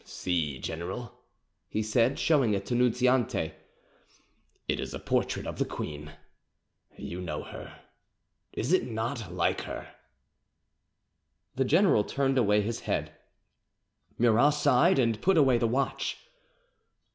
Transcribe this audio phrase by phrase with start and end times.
[0.03, 1.13] "See, general,"
[1.69, 3.53] he said, showing it to Nunziante;
[4.67, 6.13] "it is a portrait of the queen.
[6.97, 7.81] You know her;
[8.51, 9.93] is it not like her?"
[11.55, 13.11] The general turned away his head.
[14.17, 16.17] Murat sighed and put away the watch.